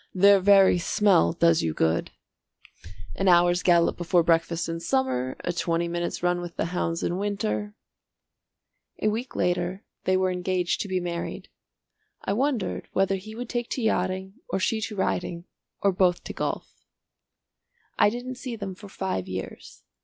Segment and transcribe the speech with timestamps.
[0.15, 2.09] "Their very smell does you good.
[3.13, 7.19] An hour's gallop before breakfast in summer, a twenty minutes' run with the hounds in
[7.19, 7.75] winter"
[9.03, 11.49] A week later they were engaged to be married.
[12.25, 15.45] I wondered whether he would take to yachting or she to riding
[15.83, 16.83] or both to golf.
[17.99, 19.83] I didn't see them for five years.